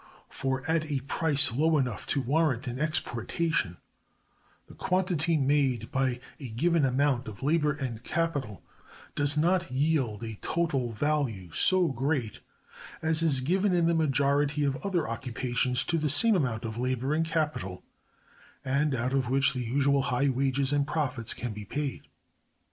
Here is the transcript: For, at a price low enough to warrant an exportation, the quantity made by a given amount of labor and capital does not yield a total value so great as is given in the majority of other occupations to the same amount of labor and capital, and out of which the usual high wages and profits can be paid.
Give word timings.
For, 0.29 0.67
at 0.67 0.89
a 0.89 1.01
price 1.01 1.53
low 1.53 1.77
enough 1.77 2.07
to 2.07 2.21
warrant 2.23 2.65
an 2.65 2.79
exportation, 2.79 3.77
the 4.65 4.73
quantity 4.73 5.37
made 5.37 5.91
by 5.91 6.19
a 6.39 6.49
given 6.49 6.85
amount 6.85 7.27
of 7.27 7.43
labor 7.43 7.73
and 7.73 8.03
capital 8.03 8.63
does 9.13 9.37
not 9.37 9.69
yield 9.69 10.23
a 10.23 10.39
total 10.41 10.91
value 10.91 11.51
so 11.51 11.89
great 11.89 12.39
as 13.03 13.21
is 13.21 13.41
given 13.41 13.75
in 13.75 13.85
the 13.85 13.93
majority 13.93 14.63
of 14.63 14.75
other 14.77 15.07
occupations 15.07 15.83
to 15.83 15.99
the 15.99 16.09
same 16.09 16.33
amount 16.35 16.65
of 16.65 16.79
labor 16.79 17.13
and 17.13 17.27
capital, 17.27 17.83
and 18.65 18.95
out 18.95 19.13
of 19.13 19.29
which 19.29 19.53
the 19.53 19.61
usual 19.63 20.01
high 20.01 20.29
wages 20.29 20.73
and 20.73 20.87
profits 20.87 21.35
can 21.35 21.53
be 21.53 21.63
paid. 21.65 22.07